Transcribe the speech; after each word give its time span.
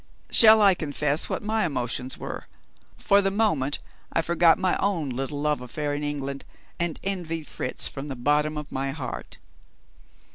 Shall 0.31 0.63
I 0.63 0.73
confess 0.73 1.29
what 1.29 1.43
my 1.43 1.63
emotions 1.63 2.17
were? 2.17 2.47
For 2.97 3.21
the 3.21 3.29
moment, 3.29 3.77
I 4.11 4.23
forgot 4.23 4.57
my 4.57 4.75
own 4.77 5.11
little 5.11 5.39
love 5.39 5.61
affair 5.61 5.93
in 5.93 6.03
England 6.03 6.43
and 6.79 6.99
envied 7.03 7.45
Fritz 7.45 7.87
from 7.87 8.07
the 8.07 8.15
bottom 8.15 8.57
of 8.57 8.71
my 8.71 8.89
heart. 8.93 9.37